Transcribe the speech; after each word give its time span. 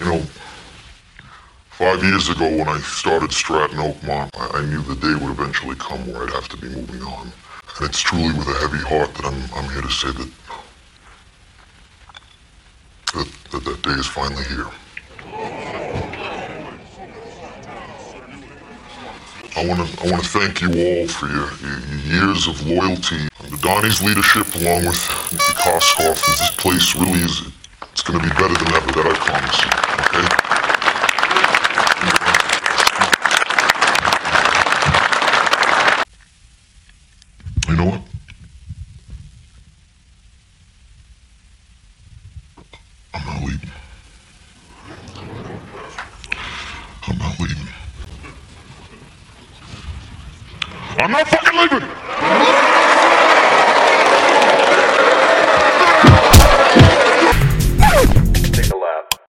You 0.00 0.06
know, 0.06 0.22
five 1.70 2.02
years 2.02 2.28
ago 2.28 2.50
when 2.50 2.68
I 2.68 2.78
started 2.80 3.32
Stratton 3.32 3.78
Oakmont, 3.78 4.30
I, 4.34 4.58
I 4.58 4.66
knew 4.66 4.82
the 4.82 4.96
day 4.96 5.14
would 5.14 5.30
eventually 5.30 5.76
come 5.76 6.04
where 6.12 6.24
I'd 6.24 6.30
have 6.30 6.48
to 6.48 6.56
be 6.56 6.68
moving 6.68 7.02
on. 7.02 7.32
And 7.78 7.88
it's 7.88 8.00
truly 8.00 8.32
with 8.32 8.48
a 8.48 8.58
heavy 8.58 8.78
heart 8.78 9.14
that 9.14 9.24
I'm, 9.24 9.40
I'm 9.54 9.70
here 9.70 9.82
to 9.82 9.90
say 9.90 10.10
that, 10.10 10.30
that 13.14 13.28
that, 13.52 13.64
that 13.64 13.82
day 13.82 13.92
is 13.92 14.06
finally 14.06 14.44
here. 14.44 14.66
I 19.56 19.64
want 19.68 19.88
to 19.88 20.02
I 20.02 20.10
want 20.10 20.24
to 20.24 20.28
thank 20.28 20.60
you 20.60 20.68
all 20.68 21.06
for 21.06 21.28
your, 21.28 21.48
your, 21.62 21.78
your 21.86 22.26
years 22.26 22.48
of 22.48 22.66
loyalty 22.66 23.28
under 23.40 23.56
Donnie's 23.58 24.02
leadership, 24.02 24.52
along 24.56 24.86
with 24.86 24.98
Nikki 25.30 25.54
Koskoff. 25.62 26.18
This 26.26 26.50
place 26.56 26.96
really 26.96 27.20
is 27.20 27.46
it's 27.92 28.02
going 28.02 28.18
to 28.18 28.24
be 28.24 28.34
better 28.34 28.54
than 28.54 28.74
ever. 28.74 28.90
That 28.90 29.06
I 29.06 29.14
promise 29.14 29.62
you. 29.62 29.70
Okay. 30.10 30.26
You 37.68 37.73
know 37.84 37.90
what? 37.90 38.00
I'm 43.12 43.26
not 43.26 43.42
leaving. 43.42 43.70
I'm 47.06 47.18
not 47.18 47.40
leaving. 47.40 47.68
I'm 50.98 51.10
not 51.10 51.28
fucking 51.28 51.58
leaving! 51.60 52.53